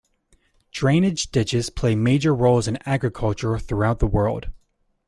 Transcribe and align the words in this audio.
Drainage 0.71 1.29
ditches 1.29 1.69
play 1.69 1.93
major 1.93 2.33
roles 2.33 2.67
in 2.67 2.79
agriculture 2.87 3.59
throughout 3.59 3.99
the 3.99 4.07
world. 4.07 4.49